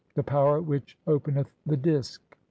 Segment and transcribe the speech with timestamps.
[0.13, 2.35] (8) The "power which openeth the Disk.